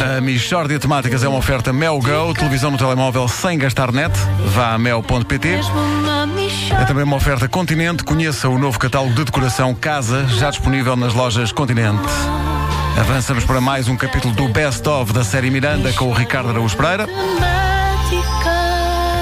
A 0.00 0.20
Michórdia 0.20 0.78
Temáticas 0.78 1.24
é 1.24 1.28
uma 1.28 1.38
oferta 1.38 1.72
Mel 1.72 1.98
Go, 1.98 2.34
televisão 2.34 2.70
no 2.70 2.76
telemóvel 2.76 3.26
sem 3.28 3.58
gastar 3.58 3.92
net. 3.92 4.12
Vá 4.54 4.74
a 4.74 4.78
mel.pt. 4.78 5.60
É 6.78 6.84
também 6.84 7.04
uma 7.04 7.16
oferta 7.16 7.48
Continente. 7.48 8.04
Conheça 8.04 8.48
o 8.48 8.58
novo 8.58 8.78
catálogo 8.78 9.14
de 9.14 9.24
decoração 9.24 9.74
Casa, 9.74 10.26
já 10.28 10.50
disponível 10.50 10.96
nas 10.96 11.14
lojas 11.14 11.50
Continente. 11.50 12.06
Avançamos 12.98 13.44
para 13.44 13.60
mais 13.60 13.88
um 13.88 13.96
capítulo 13.96 14.34
do 14.34 14.48
Best 14.48 14.86
of 14.88 15.12
da 15.12 15.24
série 15.24 15.50
Miranda 15.50 15.92
com 15.94 16.06
o 16.06 16.12
Ricardo 16.12 16.50
Araújo 16.50 16.76
Pereira. 16.76 17.06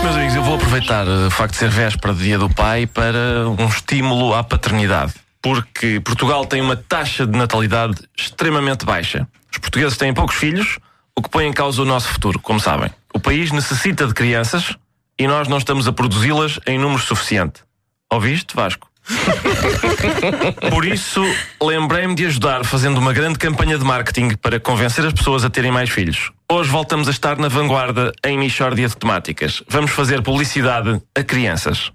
Meus 0.03 0.17
amigos, 0.17 0.35
eu 0.35 0.43
vou 0.43 0.57
aproveitar 0.57 1.07
eh, 1.07 1.27
o 1.27 1.31
facto 1.31 1.53
de 1.53 1.59
ser 1.59 1.71
véspera 1.71 2.13
de 2.13 2.25
Dia 2.25 2.39
do 2.39 2.51
Pai 2.51 2.87
para 2.87 3.49
um 3.49 3.67
estímulo 3.67 4.35
à 4.35 4.45
paternidade. 4.45 5.24
Porque 5.45 6.01
Portugal 6.01 6.47
tem 6.47 6.63
uma 6.63 6.75
taxa 6.75 7.27
de 7.27 7.37
natalidade 7.37 7.97
extremamente 8.17 8.87
baixa. 8.87 9.29
Os 9.53 9.59
portugueses 9.59 9.99
têm 9.99 10.15
poucos 10.15 10.37
filhos, 10.37 10.79
o 11.15 11.21
que 11.21 11.29
põe 11.29 11.45
em 11.45 11.53
causa 11.53 11.83
o 11.83 11.85
nosso 11.85 12.09
futuro, 12.09 12.41
como 12.41 12.59
sabem. 12.59 12.91
O 13.13 13.21
país 13.21 13.53
necessita 13.53 14.07
de 14.07 14.15
crianças 14.15 14.75
e 15.19 15.27
nós 15.27 15.47
não 15.47 15.59
estamos 15.59 15.87
a 15.87 15.93
produzi-las 15.93 16.59
em 16.67 16.79
número 16.79 17.03
suficiente. 17.03 17.61
Ouviste, 18.11 18.57
Vasco? 18.57 18.91
Por 20.71 20.87
isso, 20.87 21.23
lembrei-me 21.63 22.15
de 22.15 22.25
ajudar 22.25 22.65
fazendo 22.65 22.97
uma 22.97 23.13
grande 23.13 23.39
campanha 23.39 23.77
de 23.77 23.85
marketing 23.85 24.37
para 24.37 24.59
convencer 24.59 25.05
as 25.05 25.13
pessoas 25.13 25.45
a 25.45 25.51
terem 25.51 25.71
mais 25.71 25.91
filhos. 25.91 26.33
Hoje 26.51 26.71
voltamos 26.71 27.07
a 27.07 27.11
estar 27.11 27.37
na 27.37 27.49
vanguarda 27.49 28.15
em 28.25 28.39
Michórdia 28.39 28.89
de 28.89 28.97
temáticas. 28.97 29.63
Vamos 29.69 29.91
fazer 29.91 30.23
publicidade 30.23 31.03
a 31.15 31.23
crianças. 31.23 31.93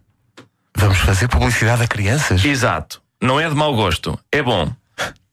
Vamos 0.77 0.99
fazer 0.99 1.27
publicidade 1.27 1.81
a 1.81 1.87
crianças? 1.87 2.45
Exato. 2.45 3.01
Não 3.21 3.39
é 3.39 3.49
de 3.49 3.55
mau 3.55 3.75
gosto. 3.75 4.17
É 4.31 4.41
bom. 4.41 4.71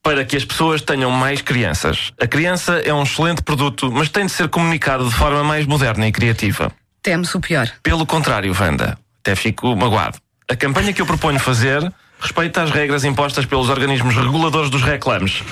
Para 0.03 0.25
que 0.25 0.37
as 0.37 0.45
pessoas 0.45 0.83
tenham 0.83 1.11
mais 1.11 1.41
crianças. 1.41 2.13
A 2.21 2.27
criança 2.27 2.79
é 2.85 2.93
um 2.93 3.05
excelente 3.05 3.43
produto, 3.43 3.91
mas 3.93 4.09
tem 4.09 4.27
de 4.27 4.33
ser 4.33 4.49
comunicado 4.49 5.09
de 5.09 5.15
forma 5.15 5.43
mais 5.45 5.67
moderna 5.67 6.07
e 6.07 6.13
criativa. 6.13 6.73
Temos 7.03 7.35
o 7.35 7.41
pior. 7.41 7.71
Pelo 7.83 8.05
contrário, 8.05 8.55
Wanda, 8.59 8.99
até 9.21 9.37
fico 9.37 9.75
magoado. 9.77 10.19
A 10.49 10.57
campanha 10.57 10.93
que 10.93 11.01
eu 11.01 11.07
proponho 11.07 11.39
fazer 11.39 11.93
respeita 12.21 12.63
as 12.63 12.71
regras 12.71 13.05
impostas 13.05 13.45
pelos 13.45 13.69
organismos 13.69 14.15
reguladores 14.17 14.71
dos 14.71 14.83
reclames. 14.83 15.43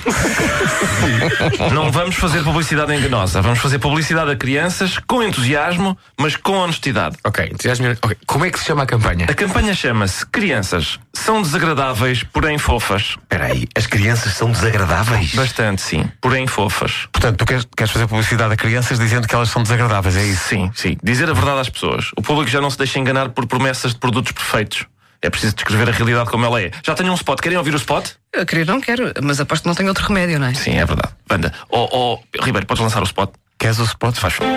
Não 1.73 1.91
vamos 1.91 2.15
fazer 2.15 2.43
publicidade 2.43 2.93
enganosa, 2.93 3.41
vamos 3.41 3.59
fazer 3.59 3.79
publicidade 3.79 4.31
a 4.31 4.35
crianças 4.35 4.97
com 5.07 5.23
entusiasmo, 5.23 5.97
mas 6.19 6.35
com 6.35 6.53
honestidade. 6.53 7.17
Ok, 7.23 7.45
entusiasmo. 7.51 7.87
ok. 8.01 8.17
Como 8.25 8.45
é 8.45 8.49
que 8.49 8.59
se 8.59 8.65
chama 8.65 8.83
a 8.83 8.85
campanha? 8.85 9.25
A 9.29 9.33
campanha 9.33 9.73
chama-se 9.73 10.25
Crianças 10.25 10.99
são 11.13 11.41
desagradáveis, 11.41 12.23
porém 12.23 12.57
fofas. 12.57 13.15
Espera 13.21 13.45
aí, 13.45 13.67
as 13.75 13.87
crianças 13.87 14.33
são 14.33 14.51
desagradáveis? 14.51 15.33
Bastante, 15.33 15.81
sim, 15.81 16.09
porém 16.21 16.47
fofas. 16.47 17.07
Portanto, 17.11 17.37
tu 17.37 17.45
queres, 17.45 17.67
queres 17.75 17.91
fazer 17.91 18.07
publicidade 18.07 18.53
a 18.53 18.57
crianças 18.57 18.99
dizendo 18.99 19.27
que 19.27 19.35
elas 19.35 19.49
são 19.49 19.63
desagradáveis, 19.63 20.17
é 20.17 20.23
isso? 20.23 20.49
Sim, 20.49 20.71
sim. 20.73 20.97
Dizer 21.03 21.29
a 21.29 21.33
verdade 21.33 21.61
às 21.61 21.69
pessoas. 21.69 22.11
O 22.17 22.21
público 22.21 22.49
já 22.49 22.61
não 22.61 22.69
se 22.69 22.77
deixa 22.77 22.99
enganar 22.99 23.29
por 23.29 23.45
promessas 23.45 23.93
de 23.93 23.99
produtos 23.99 24.31
perfeitos. 24.31 24.85
É 25.25 25.29
preciso 25.31 25.55
descrever 25.55 25.89
a 25.89 25.91
realidade 25.91 26.29
como 26.29 26.45
ela 26.45 26.61
é. 26.61 26.69
Já 26.85 26.93
tenho 26.93 27.11
um 27.11 27.15
spot. 27.15 27.39
Querem 27.39 27.57
ouvir 27.57 27.73
o 27.73 27.77
spot? 27.77 28.11
Eu 28.31 28.45
querer 28.45 28.67
não 28.67 28.79
quero, 28.79 29.11
mas 29.23 29.39
aposto 29.39 29.63
que 29.63 29.67
não 29.67 29.73
tenho 29.73 29.89
outro 29.89 30.07
remédio, 30.07 30.37
não 30.37 30.45
é? 30.45 30.53
Sim, 30.53 30.77
é 30.77 30.85
verdade. 30.85 31.15
Banda. 31.27 31.51
Oh, 31.67 31.87
oh, 31.91 32.19
Ribeiro, 32.43 32.67
podes 32.67 32.83
lançar 32.83 33.01
o 33.01 33.05
spot? 33.05 33.31
Queres 33.57 33.79
o 33.79 33.85
spot? 33.85 34.15
Faz 34.17 34.35
favor. 34.35 34.53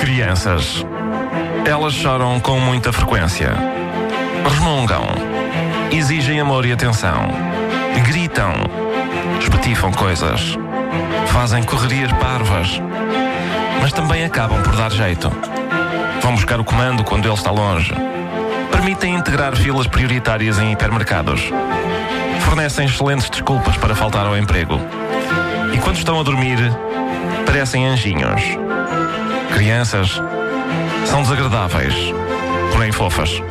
Crianças. 0.00 0.86
Elas 1.66 1.94
choram 1.94 2.38
com 2.38 2.60
muita 2.60 2.92
frequência. 2.92 3.52
Resmungam. 4.48 5.08
Exigem 5.90 6.38
amor 6.38 6.64
e 6.64 6.70
atenção. 6.70 7.28
Gritam. 8.06 8.52
Espatifam 9.40 9.90
coisas. 9.90 10.56
Fazem 11.26 11.64
correrias 11.64 12.12
parvas. 12.12 12.80
Mas 13.80 13.92
também 13.92 14.24
acabam 14.24 14.62
por 14.62 14.76
dar 14.76 14.92
jeito. 14.92 15.28
Vão 16.22 16.36
buscar 16.36 16.60
o 16.60 16.64
comando 16.64 17.02
quando 17.02 17.24
ele 17.24 17.34
está 17.34 17.50
longe. 17.50 17.92
Permitem 18.88 19.16
integrar 19.16 19.54
filas 19.54 19.86
prioritárias 19.86 20.58
em 20.58 20.72
hipermercados. 20.72 21.42
Fornecem 22.46 22.86
excelentes 22.86 23.28
desculpas 23.28 23.76
para 23.76 23.94
faltar 23.94 24.24
ao 24.24 24.34
emprego. 24.34 24.80
E 25.74 25.78
quando 25.78 25.98
estão 25.98 26.18
a 26.18 26.22
dormir, 26.22 26.56
parecem 27.44 27.86
anjinhos. 27.86 28.40
Crianças 29.52 30.18
são 31.04 31.20
desagradáveis, 31.20 31.92
porém 32.72 32.90
fofas. 32.90 33.42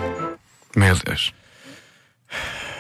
Meu 0.76 0.96
Deus. 1.06 1.32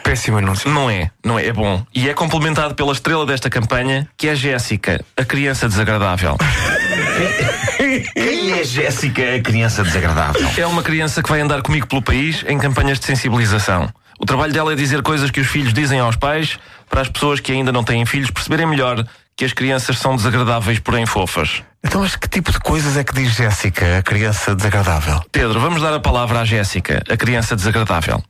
Péssimo 0.01 0.39
anúncio. 0.39 0.67
Não 0.67 0.89
é, 0.89 1.11
não 1.23 1.37
é, 1.37 1.45
é 1.45 1.53
bom. 1.53 1.85
E 1.93 2.09
é 2.09 2.13
complementado 2.15 2.73
pela 2.73 2.91
estrela 2.91 3.23
desta 3.23 3.51
campanha, 3.51 4.09
que 4.17 4.29
é 4.29 4.33
Jéssica, 4.33 5.05
a 5.15 5.23
criança 5.23 5.69
desagradável. 5.69 6.35
Quem 8.13 8.59
é 8.59 8.63
Jéssica, 8.63 9.35
a 9.35 9.41
criança 9.41 9.83
desagradável? 9.83 10.49
É 10.57 10.65
uma 10.65 10.83
criança 10.83 11.23
que 11.23 11.29
vai 11.29 11.41
andar 11.41 11.61
comigo 11.61 11.87
pelo 11.87 12.01
país 12.01 12.43
em 12.47 12.57
campanhas 12.57 12.99
de 12.99 13.05
sensibilização. 13.05 13.89
O 14.19 14.25
trabalho 14.25 14.53
dela 14.53 14.73
é 14.73 14.75
dizer 14.75 15.01
coisas 15.01 15.31
que 15.31 15.39
os 15.39 15.47
filhos 15.47 15.73
dizem 15.73 15.99
aos 15.99 16.15
pais 16.15 16.57
para 16.89 17.01
as 17.01 17.09
pessoas 17.09 17.39
que 17.39 17.51
ainda 17.51 17.71
não 17.71 17.83
têm 17.83 18.05
filhos 18.05 18.31
perceberem 18.31 18.65
melhor 18.65 19.05
que 19.35 19.45
as 19.45 19.53
crianças 19.53 19.99
são 19.99 20.15
desagradáveis, 20.15 20.79
porém 20.79 21.05
fofas. 21.05 21.61
Então, 21.83 22.01
mas 22.01 22.15
que 22.15 22.27
tipo 22.27 22.51
de 22.51 22.59
coisas 22.59 22.97
é 22.97 23.03
que 23.03 23.13
diz 23.13 23.33
Jéssica, 23.33 23.99
a 23.99 24.01
criança 24.01 24.55
desagradável? 24.55 25.21
Pedro, 25.31 25.59
vamos 25.59 25.81
dar 25.81 25.93
a 25.93 25.99
palavra 25.99 26.39
à 26.39 26.45
Jéssica, 26.45 27.03
a 27.07 27.15
criança 27.15 27.55
desagradável. 27.55 28.23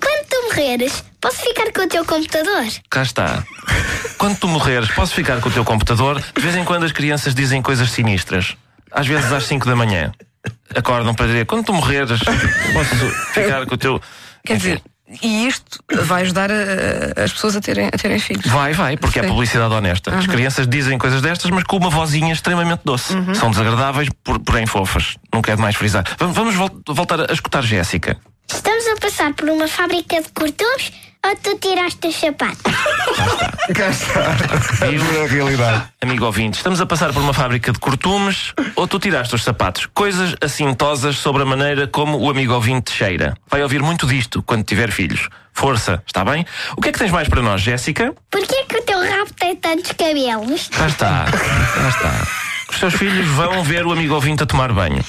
Quando 0.00 0.26
tu 0.28 0.42
morreres, 0.44 1.04
posso 1.20 1.42
ficar 1.42 1.70
com 1.72 1.82
o 1.82 1.88
teu 1.88 2.04
computador? 2.04 2.64
Cá 2.90 3.02
está. 3.02 3.44
Quando 4.18 4.38
tu 4.38 4.48
morreres, 4.48 4.90
posso 4.90 5.14
ficar 5.14 5.40
com 5.40 5.48
o 5.48 5.52
teu 5.52 5.64
computador? 5.64 6.20
De 6.34 6.40
vez 6.40 6.56
em 6.56 6.64
quando 6.64 6.84
as 6.84 6.92
crianças 6.92 7.34
dizem 7.34 7.60
coisas 7.62 7.90
sinistras. 7.90 8.56
Às 8.90 9.06
vezes 9.06 9.30
às 9.32 9.44
5 9.44 9.66
da 9.66 9.76
manhã. 9.76 10.12
Acordam 10.74 11.14
para 11.14 11.26
dizer: 11.26 11.46
quando 11.46 11.64
tu 11.64 11.72
morreres, 11.72 12.20
posso 12.72 13.10
ficar 13.32 13.66
com 13.66 13.74
o 13.74 13.78
teu. 13.78 14.00
Quer 14.44 14.56
dizer, 14.56 14.82
e 15.22 15.46
isto 15.48 15.78
vai 16.04 16.22
ajudar 16.22 16.50
a- 16.50 17.22
as 17.24 17.32
pessoas 17.32 17.56
a 17.56 17.60
terem, 17.60 17.88
a 17.88 17.90
terem 17.98 18.18
filhos. 18.18 18.46
Vai, 18.46 18.72
vai, 18.72 18.96
porque 18.96 19.18
é 19.18 19.22
Sim. 19.22 19.28
publicidade 19.28 19.74
honesta. 19.74 20.16
As 20.16 20.26
crianças 20.26 20.66
dizem 20.68 20.98
coisas 20.98 21.20
destas, 21.20 21.50
mas 21.50 21.64
com 21.64 21.76
uma 21.76 21.90
vozinha 21.90 22.32
extremamente 22.32 22.80
doce. 22.84 23.12
São 23.34 23.50
desagradáveis, 23.50 24.08
por- 24.24 24.38
porém 24.40 24.66
fofas. 24.66 25.16
Não 25.32 25.42
quero 25.42 25.60
mais 25.60 25.74
frisar. 25.76 26.04
Vamos, 26.18 26.34
vamos 26.36 26.54
vol- 26.54 26.80
voltar 26.88 27.28
a 27.28 27.32
escutar 27.32 27.62
Jéssica. 27.62 28.16
Estamos 28.52 28.86
a 28.86 28.96
passar 29.00 29.34
por 29.34 29.48
uma 29.50 29.66
fábrica 29.68 30.22
de 30.22 30.28
cortumes 30.28 30.92
ou 31.24 31.36
tu 31.36 31.58
tiraste 31.58 32.06
os 32.06 32.14
sapatos? 32.14 32.72
Cá 33.74 33.88
está. 33.88 34.86
Viu? 34.86 35.02
É 35.20 35.24
a 35.24 35.28
realidade. 35.28 35.82
Amigo 36.00 36.24
ouvinte, 36.24 36.56
estamos 36.56 36.80
a 36.80 36.86
passar 36.86 37.12
por 37.12 37.20
uma 37.20 37.34
fábrica 37.34 37.72
de 37.72 37.78
cortumes 37.78 38.52
ou 38.76 38.86
tu 38.86 38.98
tiraste 38.98 39.34
os 39.34 39.42
sapatos? 39.42 39.86
Coisas 39.92 40.36
assintosas 40.40 41.16
sobre 41.16 41.42
a 41.42 41.46
maneira 41.46 41.86
como 41.86 42.18
o 42.18 42.30
amigo 42.30 42.54
ouvinte 42.54 42.92
cheira. 42.92 43.36
Vai 43.50 43.62
ouvir 43.62 43.82
muito 43.82 44.06
disto 44.06 44.42
quando 44.42 44.64
tiver 44.64 44.90
filhos. 44.92 45.28
Força, 45.52 46.02
está 46.06 46.24
bem? 46.24 46.46
O 46.76 46.80
que 46.80 46.90
é 46.90 46.92
que 46.92 46.98
tens 46.98 47.10
mais 47.10 47.28
para 47.28 47.42
nós, 47.42 47.60
Jéssica? 47.60 48.14
Porquê 48.30 48.64
que 48.68 48.76
o 48.76 48.82
teu 48.82 49.00
rabo 49.00 49.32
tem 49.38 49.56
tantos 49.56 49.92
cabelos? 49.92 50.68
Cá 50.68 50.86
está, 50.86 51.24
cá 51.24 51.88
está. 51.88 52.46
Os 52.70 52.78
seus 52.78 52.94
filhos 52.94 53.26
vão 53.28 53.62
ver 53.62 53.86
o 53.86 53.92
amigo 53.92 54.14
ouvinte 54.14 54.42
a 54.42 54.46
tomar 54.46 54.72
banho. 54.72 55.02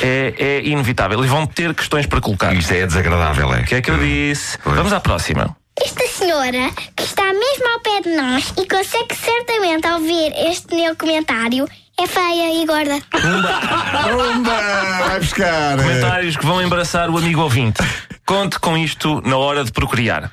É, 0.00 0.34
é 0.38 0.64
inevitável. 0.64 1.22
E 1.24 1.28
vão 1.28 1.46
ter 1.46 1.74
questões 1.74 2.06
para 2.06 2.20
colocar. 2.20 2.54
Isto 2.54 2.72
é 2.72 2.86
desagradável, 2.86 3.52
é? 3.54 3.60
O 3.60 3.64
que 3.64 3.74
é 3.74 3.82
que 3.82 3.90
eu 3.90 3.98
disse? 3.98 4.58
Vamos 4.64 4.92
à 4.92 5.00
próxima. 5.00 5.54
Esta 5.82 6.06
senhora, 6.06 6.70
que 6.96 7.02
está 7.02 7.24
mesmo 7.24 7.68
ao 7.72 7.80
pé 7.80 8.00
de 8.02 8.16
nós 8.16 8.52
e 8.56 8.66
consegue 8.68 9.14
certamente 9.14 9.86
ouvir 9.88 10.32
este 10.48 10.74
meu 10.74 10.94
comentário, 10.94 11.68
é 12.00 12.06
feia 12.06 12.62
e 12.62 12.66
gorda. 12.66 13.00
Pumba! 13.10 15.08
Vai 15.08 15.18
buscar. 15.18 15.76
Comentários 15.76 16.36
que 16.36 16.46
vão 16.46 16.62
embaraçar 16.62 17.10
o 17.10 17.18
amigo 17.18 17.40
ouvinte. 17.40 17.82
Conte 18.24 18.58
com 18.60 18.78
isto 18.78 19.20
na 19.22 19.36
hora 19.36 19.64
de 19.64 19.72
procriar. 19.72 20.30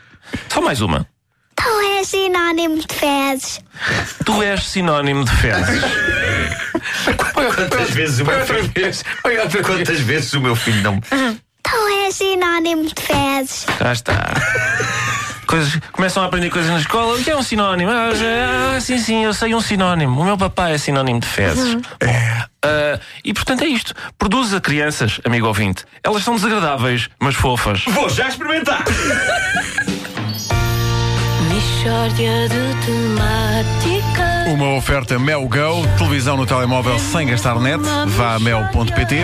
Só 0.47 0.62
mais 0.62 0.80
uma. 0.80 1.07
Tu 1.56 1.80
és 1.97 2.07
sinónimo 2.07 2.78
de 2.78 2.96
fezes. 2.96 3.62
Tu 4.24 4.44
és 4.44 4.63
sinónimo 4.63 5.25
de 5.25 5.31
fezes. 5.31 5.83
Quantas 7.33 7.89
vezes 7.92 8.19
o 8.19 8.25
meu 8.25 8.45
filho... 8.45 8.71
Quantas 9.66 10.00
vezes 10.01 10.33
o 10.33 10.42
meu 10.42 10.56
filho 10.56 10.81
não... 10.83 11.01
Tu 11.01 11.88
és 12.06 12.16
sinónimo 12.16 12.86
de 12.86 13.01
fezes. 13.01 13.66
Já 13.80 13.94
está. 13.94 14.33
Coisas, 15.51 15.80
começam 15.92 16.24
a 16.24 16.27
aprender 16.27 16.50
coisas 16.50 16.71
na 16.71 16.80
escola. 16.80 17.18
O 17.18 17.21
que 17.24 17.30
é 17.30 17.36
um 17.36 17.44
sinónimo? 17.44 17.92
Ah, 17.92 18.12
já- 18.15 18.75
ah, 18.77 18.80
sim, 18.80 18.98
sim, 18.98 19.25
eu 19.25 19.33
sei 19.33 19.53
um 19.53 19.59
sinónimo. 19.59 20.21
O 20.21 20.24
meu 20.24 20.38
papai 20.38 20.74
é 20.75 20.77
sinónimo 20.77 21.19
de 21.19 21.27
fezes. 21.27 21.75
Bom, 21.75 21.81
ah, 22.63 22.98
e 23.24 23.33
portanto 23.33 23.62
é 23.63 23.68
isto. 23.68 23.94
Produza 24.18 24.62
crianças, 24.62 25.19
amigo 25.25 25.48
ouvinte. 25.48 25.83
Elas 26.01 26.24
são 26.24 26.36
desagradáveis, 26.36 27.09
mas 27.19 27.36
fofas. 27.36 27.83
Vou 27.86 28.09
já 28.09 28.30
experimentar! 28.30 28.86
De 32.15 32.86
temáticas. 32.86 34.31
Uma 34.51 34.74
oferta 34.75 35.18
Mel 35.18 35.48
Go, 35.48 35.88
televisão 35.98 36.36
no 36.36 36.45
telemóvel 36.45 37.00
sem 37.00 37.27
gastar 37.27 37.57
net. 37.57 37.81
Vá 38.07 38.36
a 38.36 38.39
mel.pt. 38.39 39.15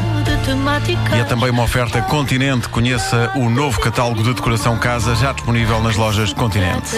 E 1.14 1.20
é 1.20 1.24
também 1.26 1.50
uma 1.50 1.64
oferta 1.64 2.02
Continente. 2.04 2.70
Conheça 2.70 3.34
o 3.36 3.50
novo 3.50 3.78
catálogo 3.82 4.24
de 4.24 4.34
decoração 4.34 4.80
casa 4.80 5.14
já 5.16 5.34
disponível 5.34 5.82
nas 5.82 5.98
lojas 5.98 6.32
Continente. 6.32 6.96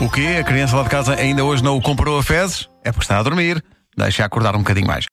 O 0.00 0.10
quê? 0.10 0.38
A 0.40 0.42
criança 0.42 0.76
lá 0.76 0.82
de 0.82 0.88
casa 0.88 1.14
ainda 1.14 1.44
hoje 1.44 1.62
não 1.62 1.76
o 1.76 1.80
comprou 1.80 2.18
a 2.18 2.22
fezes? 2.22 2.68
É 2.82 2.90
porque 2.90 3.04
está 3.04 3.20
a 3.20 3.22
dormir. 3.22 3.62
Deixa 3.96 4.24
acordar 4.24 4.56
um 4.56 4.58
bocadinho 4.58 4.88
mais. 4.88 5.06